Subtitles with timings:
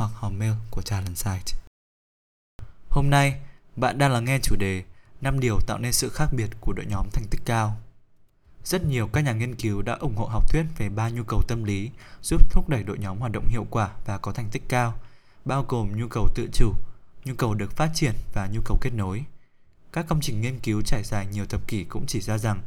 [0.00, 1.58] hoặc hòm mail của Talent Site.
[2.88, 3.40] Hôm nay,
[3.76, 4.84] bạn đang lắng nghe chủ đề
[5.20, 7.76] 5 điều tạo nên sự khác biệt của đội nhóm thành tích cao.
[8.64, 11.42] Rất nhiều các nhà nghiên cứu đã ủng hộ học thuyết về ba nhu cầu
[11.48, 11.90] tâm lý
[12.22, 14.94] giúp thúc đẩy đội nhóm hoạt động hiệu quả và có thành tích cao,
[15.44, 16.72] bao gồm nhu cầu tự chủ,
[17.24, 19.24] nhu cầu được phát triển và nhu cầu kết nối.
[19.92, 22.62] Các công trình nghiên cứu trải dài nhiều thập kỷ cũng chỉ ra rằng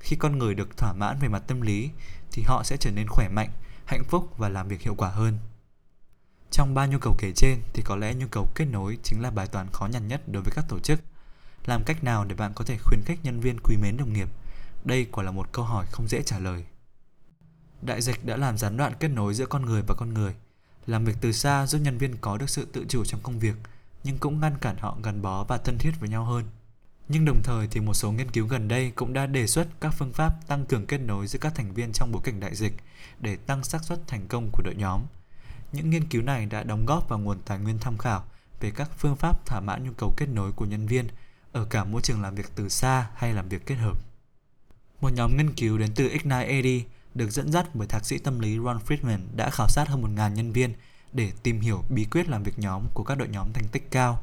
[0.00, 1.90] khi con người được thỏa mãn về mặt tâm lý
[2.32, 3.50] thì họ sẽ trở nên khỏe mạnh,
[3.84, 5.38] hạnh phúc và làm việc hiệu quả hơn.
[6.50, 9.30] Trong ba nhu cầu kể trên thì có lẽ nhu cầu kết nối chính là
[9.30, 11.00] bài toán khó nhằn nhất đối với các tổ chức.
[11.66, 14.28] Làm cách nào để bạn có thể khuyến khích nhân viên quý mến đồng nghiệp?
[14.84, 16.64] Đây quả là một câu hỏi không dễ trả lời.
[17.82, 20.34] Đại dịch đã làm gián đoạn kết nối giữa con người và con người.
[20.86, 23.54] Làm việc từ xa giúp nhân viên có được sự tự chủ trong công việc,
[24.04, 26.44] nhưng cũng ngăn cản họ gắn bó và thân thiết với nhau hơn.
[27.08, 29.94] Nhưng đồng thời thì một số nghiên cứu gần đây cũng đã đề xuất các
[29.98, 32.72] phương pháp tăng cường kết nối giữa các thành viên trong bối cảnh đại dịch
[33.20, 35.02] để tăng xác suất thành công của đội nhóm–
[35.72, 38.24] những nghiên cứu này đã đóng góp vào nguồn tài nguyên tham khảo
[38.60, 41.08] về các phương pháp thỏa mãn nhu cầu kết nối của nhân viên
[41.52, 43.98] ở cả môi trường làm việc từ xa hay làm việc kết hợp.
[45.00, 46.66] Một nhóm nghiên cứu đến từ Ignite AD
[47.14, 50.32] được dẫn dắt bởi thạc sĩ tâm lý Ron Friedman đã khảo sát hơn 1.000
[50.32, 50.74] nhân viên
[51.12, 54.22] để tìm hiểu bí quyết làm việc nhóm của các đội nhóm thành tích cao.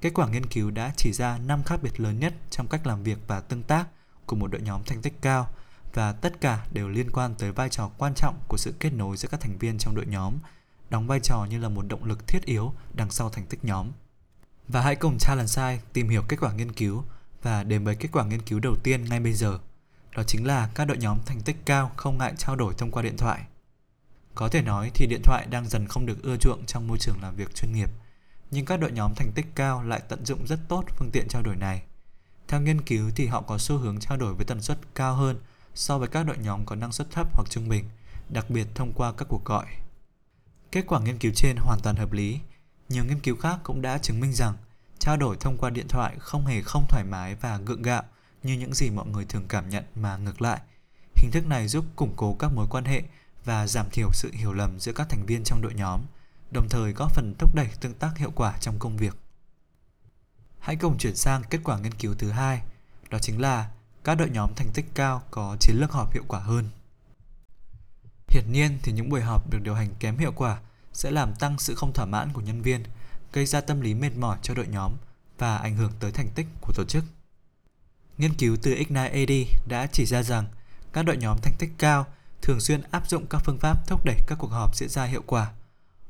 [0.00, 3.02] Kết quả nghiên cứu đã chỉ ra 5 khác biệt lớn nhất trong cách làm
[3.02, 3.86] việc và tương tác
[4.26, 5.48] của một đội nhóm thành tích cao
[5.94, 9.16] và tất cả đều liên quan tới vai trò quan trọng của sự kết nối
[9.16, 10.34] giữa các thành viên trong đội nhóm
[10.90, 13.90] đóng vai trò như là một động lực thiết yếu đằng sau thành tích nhóm.
[14.68, 17.04] Và hãy cùng Talent tìm hiểu kết quả nghiên cứu
[17.42, 19.58] và đến với kết quả nghiên cứu đầu tiên ngay bây giờ.
[20.16, 23.02] Đó chính là các đội nhóm thành tích cao không ngại trao đổi thông qua
[23.02, 23.40] điện thoại.
[24.34, 27.22] Có thể nói thì điện thoại đang dần không được ưa chuộng trong môi trường
[27.22, 27.90] làm việc chuyên nghiệp,
[28.50, 31.42] nhưng các đội nhóm thành tích cao lại tận dụng rất tốt phương tiện trao
[31.42, 31.82] đổi này.
[32.48, 35.38] Theo nghiên cứu thì họ có xu hướng trao đổi với tần suất cao hơn
[35.74, 37.84] so với các đội nhóm có năng suất thấp hoặc trung bình,
[38.28, 39.66] đặc biệt thông qua các cuộc gọi.
[40.72, 42.40] Kết quả nghiên cứu trên hoàn toàn hợp lý.
[42.88, 44.54] Nhiều nghiên cứu khác cũng đã chứng minh rằng
[44.98, 48.02] trao đổi thông qua điện thoại không hề không thoải mái và gượng gạo
[48.42, 50.60] như những gì mọi người thường cảm nhận mà ngược lại.
[51.14, 53.02] Hình thức này giúp củng cố các mối quan hệ
[53.44, 56.00] và giảm thiểu sự hiểu lầm giữa các thành viên trong đội nhóm,
[56.50, 59.16] đồng thời góp phần thúc đẩy tương tác hiệu quả trong công việc.
[60.58, 62.62] Hãy cùng chuyển sang kết quả nghiên cứu thứ hai,
[63.10, 63.70] đó chính là
[64.04, 66.68] các đội nhóm thành tích cao có chiến lược họp hiệu quả hơn.
[68.28, 70.58] Hiển nhiên thì những buổi họp được điều hành kém hiệu quả
[70.92, 72.82] sẽ làm tăng sự không thỏa mãn của nhân viên,
[73.32, 74.92] gây ra tâm lý mệt mỏi cho đội nhóm
[75.38, 77.04] và ảnh hưởng tới thành tích của tổ chức.
[78.18, 79.30] Nghiên cứu từ Ignite AD
[79.68, 80.46] đã chỉ ra rằng
[80.92, 82.06] các đội nhóm thành tích cao
[82.42, 85.22] thường xuyên áp dụng các phương pháp thúc đẩy các cuộc họp diễn ra hiệu
[85.26, 85.52] quả.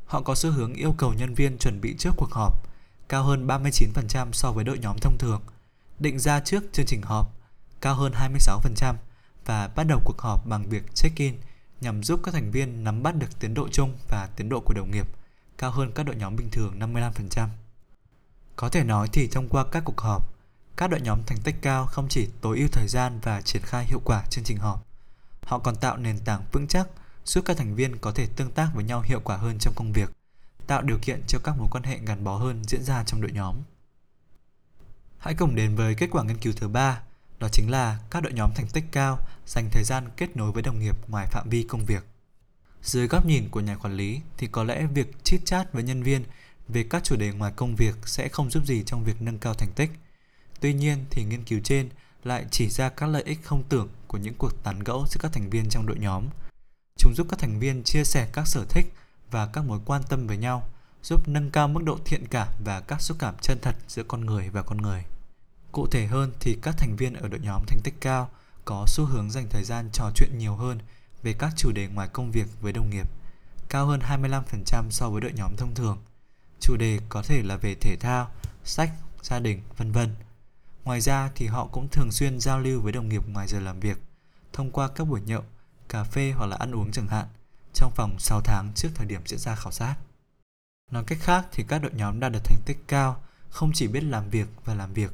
[0.07, 2.53] Họ có xu hướng yêu cầu nhân viên chuẩn bị trước cuộc họp,
[3.09, 5.43] cao hơn 39% so với đội nhóm thông thường,
[5.99, 7.33] định ra trước chương trình họp,
[7.81, 8.95] cao hơn 26%
[9.45, 11.35] và bắt đầu cuộc họp bằng việc check-in
[11.81, 14.75] nhằm giúp các thành viên nắm bắt được tiến độ chung và tiến độ của
[14.75, 15.09] đồng nghiệp,
[15.59, 17.49] cao hơn các đội nhóm bình thường 55%.
[18.57, 20.23] Có thể nói thì thông qua các cuộc họp,
[20.77, 23.85] các đội nhóm thành tích cao không chỉ tối ưu thời gian và triển khai
[23.85, 24.87] hiệu quả chương trình họp,
[25.43, 26.89] họ còn tạo nền tảng vững chắc
[27.25, 29.93] giúp các thành viên có thể tương tác với nhau hiệu quả hơn trong công
[29.93, 30.11] việc,
[30.67, 33.33] tạo điều kiện cho các mối quan hệ gắn bó hơn diễn ra trong đội
[33.33, 33.57] nhóm.
[35.19, 37.01] Hãy cùng đến với kết quả nghiên cứu thứ ba
[37.39, 40.63] đó chính là các đội nhóm thành tích cao dành thời gian kết nối với
[40.63, 42.05] đồng nghiệp ngoài phạm vi công việc.
[42.83, 46.03] Dưới góc nhìn của nhà quản lý thì có lẽ việc chit chat với nhân
[46.03, 46.25] viên
[46.69, 49.55] về các chủ đề ngoài công việc sẽ không giúp gì trong việc nâng cao
[49.55, 49.91] thành tích.
[50.61, 51.89] Tuy nhiên thì nghiên cứu trên
[52.25, 55.33] lại chỉ ra các lợi ích không tưởng của những cuộc tán gẫu giữa các
[55.33, 56.25] thành viên trong đội nhóm.
[56.97, 58.93] Chúng giúp các thành viên chia sẻ các sở thích
[59.31, 60.69] và các mối quan tâm với nhau,
[61.03, 64.27] giúp nâng cao mức độ thiện cảm và các xúc cảm chân thật giữa con
[64.27, 65.05] người và con người.
[65.79, 68.31] Cụ thể hơn thì các thành viên ở đội nhóm thành tích cao
[68.65, 70.79] có xu hướng dành thời gian trò chuyện nhiều hơn
[71.23, 73.07] về các chủ đề ngoài công việc với đồng nghiệp,
[73.69, 75.99] cao hơn 25% so với đội nhóm thông thường.
[76.61, 78.31] Chủ đề có thể là về thể thao,
[78.65, 78.91] sách,
[79.23, 80.15] gia đình, vân vân.
[80.85, 83.81] Ngoài ra thì họ cũng thường xuyên giao lưu với đồng nghiệp ngoài giờ làm
[83.81, 83.99] việc,
[84.53, 85.45] thông qua các buổi nhậu,
[85.89, 87.27] cà phê hoặc là ăn uống chẳng hạn,
[87.75, 89.97] trong vòng 6 tháng trước thời điểm diễn ra khảo sát.
[90.91, 94.05] Nói cách khác thì các đội nhóm đạt được thành tích cao không chỉ biết
[94.05, 95.13] làm việc và làm việc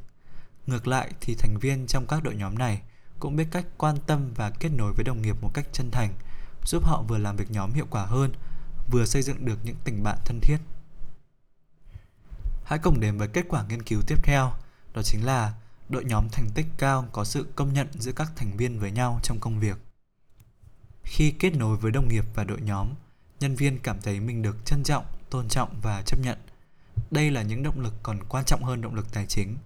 [0.67, 2.83] Ngược lại thì thành viên trong các đội nhóm này
[3.19, 6.15] cũng biết cách quan tâm và kết nối với đồng nghiệp một cách chân thành,
[6.67, 8.33] giúp họ vừa làm việc nhóm hiệu quả hơn,
[8.91, 10.59] vừa xây dựng được những tình bạn thân thiết.
[12.65, 14.53] Hãy cùng đến với kết quả nghiên cứu tiếp theo,
[14.95, 15.55] đó chính là
[15.89, 19.21] đội nhóm thành tích cao có sự công nhận giữa các thành viên với nhau
[19.23, 19.77] trong công việc.
[21.05, 22.89] Khi kết nối với đồng nghiệp và đội nhóm,
[23.41, 26.39] nhân viên cảm thấy mình được trân trọng, tôn trọng và chấp nhận.
[27.11, 29.57] Đây là những động lực còn quan trọng hơn động lực tài chính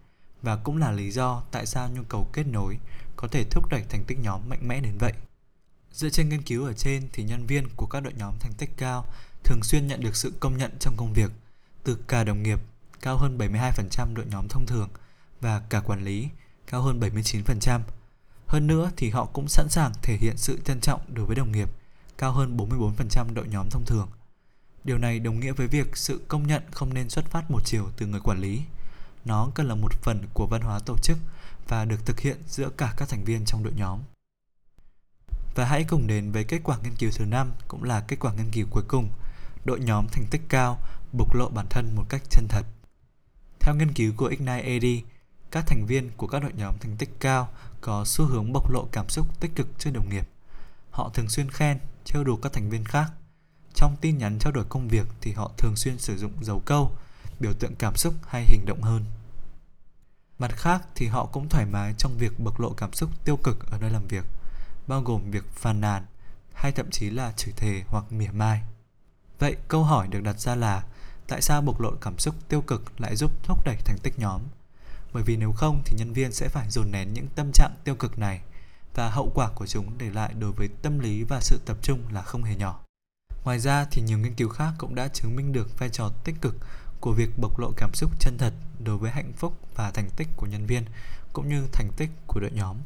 [0.42, 2.78] và cũng là lý do tại sao nhu cầu kết nối
[3.16, 5.12] có thể thúc đẩy thành tích nhóm mạnh mẽ đến vậy.
[5.92, 8.70] Dựa trên nghiên cứu ở trên thì nhân viên của các đội nhóm thành tích
[8.76, 9.06] cao
[9.44, 11.30] thường xuyên nhận được sự công nhận trong công việc
[11.84, 12.60] từ cả đồng nghiệp,
[13.00, 14.88] cao hơn 72% đội nhóm thông thường
[15.40, 16.28] và cả quản lý,
[16.66, 17.80] cao hơn 79%.
[18.46, 21.52] Hơn nữa thì họ cũng sẵn sàng thể hiện sự trân trọng đối với đồng
[21.52, 21.70] nghiệp,
[22.18, 24.08] cao hơn 44% đội nhóm thông thường.
[24.84, 27.90] Điều này đồng nghĩa với việc sự công nhận không nên xuất phát một chiều
[27.96, 28.62] từ người quản lý.
[29.24, 31.18] Nó cần là một phần của văn hóa tổ chức
[31.68, 34.00] và được thực hiện giữa cả các thành viên trong đội nhóm.
[35.54, 38.32] Và hãy cùng đến với kết quả nghiên cứu thứ năm cũng là kết quả
[38.32, 39.08] nghiên cứu cuối cùng.
[39.64, 40.78] Đội nhóm thành tích cao
[41.12, 42.66] bộc lộ bản thân một cách chân thật.
[43.60, 44.84] Theo nghiên cứu của Ignite AD,
[45.50, 47.48] các thành viên của các đội nhóm thành tích cao
[47.80, 50.28] có xu hướng bộc lộ cảm xúc tích cực trước đồng nghiệp.
[50.90, 53.10] Họ thường xuyên khen, trêu đùa các thành viên khác.
[53.74, 56.92] Trong tin nhắn trao đổi công việc thì họ thường xuyên sử dụng dấu câu,
[57.40, 59.04] biểu tượng cảm xúc hay hành động hơn.
[60.38, 63.70] Mặt khác thì họ cũng thoải mái trong việc bộc lộ cảm xúc tiêu cực
[63.70, 64.24] ở nơi làm việc,
[64.86, 66.06] bao gồm việc phàn nàn
[66.54, 68.62] hay thậm chí là chửi thề hoặc mỉa mai.
[69.38, 70.84] Vậy câu hỏi được đặt ra là
[71.28, 74.40] tại sao bộc lộ cảm xúc tiêu cực lại giúp thúc đẩy thành tích nhóm?
[75.12, 77.94] Bởi vì nếu không thì nhân viên sẽ phải dồn nén những tâm trạng tiêu
[77.94, 78.40] cực này
[78.94, 82.02] và hậu quả của chúng để lại đối với tâm lý và sự tập trung
[82.12, 82.80] là không hề nhỏ.
[83.44, 86.34] Ngoài ra thì nhiều nghiên cứu khác cũng đã chứng minh được vai trò tích
[86.40, 86.56] cực
[87.00, 88.52] của việc bộc lộ cảm xúc chân thật
[88.84, 90.84] đối với hạnh phúc và thành tích của nhân viên,
[91.32, 92.76] cũng như thành tích của đội nhóm.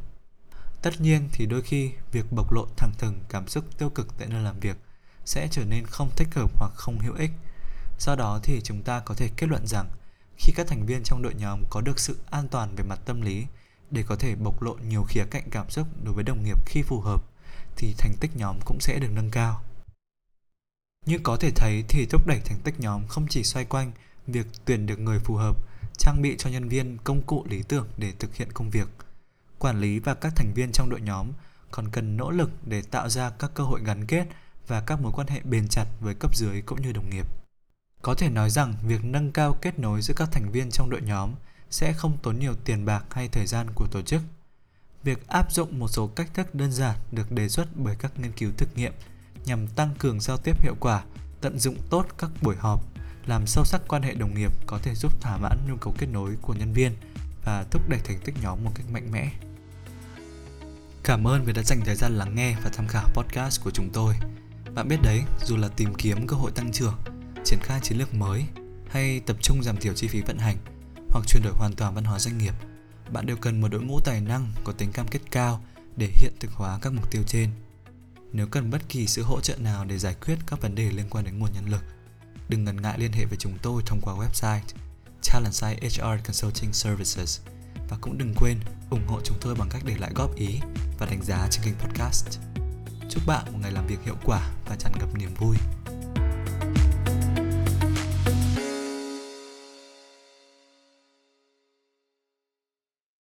[0.82, 4.28] Tất nhiên thì đôi khi việc bộc lộ thẳng thừng cảm xúc tiêu cực tại
[4.28, 4.76] nơi làm việc
[5.24, 7.30] sẽ trở nên không thích hợp hoặc không hữu ích.
[7.98, 9.90] Do đó thì chúng ta có thể kết luận rằng
[10.36, 13.20] khi các thành viên trong đội nhóm có được sự an toàn về mặt tâm
[13.20, 13.46] lý
[13.90, 16.82] để có thể bộc lộ nhiều khía cạnh cảm xúc đối với đồng nghiệp khi
[16.82, 17.24] phù hợp,
[17.76, 19.62] thì thành tích nhóm cũng sẽ được nâng cao.
[21.06, 23.92] Như có thể thấy thì thúc đẩy thành tích nhóm không chỉ xoay quanh
[24.26, 25.56] việc tuyển được người phù hợp,
[25.98, 28.88] trang bị cho nhân viên công cụ lý tưởng để thực hiện công việc.
[29.58, 31.26] Quản lý và các thành viên trong đội nhóm
[31.70, 34.26] còn cần nỗ lực để tạo ra các cơ hội gắn kết
[34.66, 37.26] và các mối quan hệ bền chặt với cấp dưới cũng như đồng nghiệp.
[38.02, 41.00] Có thể nói rằng việc nâng cao kết nối giữa các thành viên trong đội
[41.00, 41.34] nhóm
[41.70, 44.22] sẽ không tốn nhiều tiền bạc hay thời gian của tổ chức.
[45.02, 48.32] Việc áp dụng một số cách thức đơn giản được đề xuất bởi các nghiên
[48.32, 48.92] cứu thực nghiệm
[49.44, 51.04] nhằm tăng cường giao tiếp hiệu quả,
[51.40, 52.84] tận dụng tốt các buổi họp,
[53.26, 56.06] làm sâu sắc quan hệ đồng nghiệp có thể giúp thỏa mãn nhu cầu kết
[56.12, 56.92] nối của nhân viên
[57.44, 59.32] và thúc đẩy thành tích nhóm một cách mạnh mẽ.
[61.04, 63.90] Cảm ơn vì đã dành thời gian lắng nghe và tham khảo podcast của chúng
[63.92, 64.14] tôi.
[64.74, 66.94] Bạn biết đấy, dù là tìm kiếm cơ hội tăng trưởng,
[67.44, 68.44] triển khai chiến lược mới
[68.90, 70.56] hay tập trung giảm thiểu chi phí vận hành
[71.10, 72.54] hoặc chuyển đổi hoàn toàn văn hóa doanh nghiệp,
[73.10, 75.64] bạn đều cần một đội ngũ tài năng có tính cam kết cao
[75.96, 77.50] để hiện thực hóa các mục tiêu trên.
[78.32, 81.06] Nếu cần bất kỳ sự hỗ trợ nào để giải quyết các vấn đề liên
[81.10, 81.84] quan đến nguồn nhân lực,
[82.48, 84.60] đừng ngần ngại liên hệ với chúng tôi thông qua website
[85.32, 87.40] Talentside HR Consulting Services
[87.88, 88.58] và cũng đừng quên
[88.90, 90.60] ủng hộ chúng tôi bằng cách để lại góp ý
[90.98, 92.38] và đánh giá trên kênh podcast.
[93.10, 95.56] Chúc bạn một ngày làm việc hiệu quả và tràn ngập niềm vui.